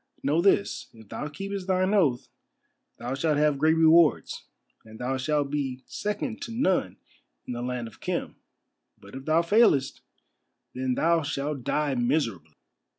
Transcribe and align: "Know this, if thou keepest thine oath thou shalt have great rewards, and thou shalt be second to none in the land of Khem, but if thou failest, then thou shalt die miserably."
"Know 0.23 0.41
this, 0.41 0.89
if 0.95 1.09
thou 1.09 1.27
keepest 1.27 1.67
thine 1.67 1.93
oath 1.93 2.27
thou 2.97 3.13
shalt 3.13 3.37
have 3.37 3.59
great 3.59 3.75
rewards, 3.75 4.47
and 4.83 4.97
thou 4.97 5.15
shalt 5.17 5.51
be 5.51 5.83
second 5.85 6.41
to 6.41 6.51
none 6.51 6.97
in 7.45 7.53
the 7.53 7.61
land 7.61 7.87
of 7.87 7.99
Khem, 7.99 8.35
but 8.97 9.13
if 9.13 9.25
thou 9.25 9.43
failest, 9.43 10.01
then 10.73 10.95
thou 10.95 11.21
shalt 11.21 11.63
die 11.63 11.93
miserably." 11.93 12.55